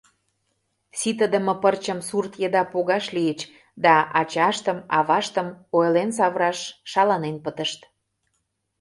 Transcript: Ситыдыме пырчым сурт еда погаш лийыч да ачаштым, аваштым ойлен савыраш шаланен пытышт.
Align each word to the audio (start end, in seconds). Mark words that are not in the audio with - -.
Ситыдыме 0.99 1.53
пырчым 1.61 1.99
сурт 2.07 2.33
еда 2.47 2.61
погаш 2.73 3.05
лийыч 3.15 3.41
да 3.83 3.95
ачаштым, 4.19 4.77
аваштым 4.97 5.47
ойлен 5.77 6.09
савыраш 6.17 6.59
шаланен 6.91 7.35
пытышт. 7.43 7.81